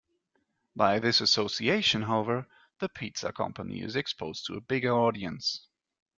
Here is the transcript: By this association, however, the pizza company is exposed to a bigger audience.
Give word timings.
By 0.75 0.97
this 0.97 1.21
association, 1.21 2.01
however, 2.01 2.47
the 2.79 2.89
pizza 2.89 3.31
company 3.31 3.81
is 3.83 3.95
exposed 3.95 4.47
to 4.47 4.55
a 4.55 4.61
bigger 4.61 4.89
audience. 4.91 5.67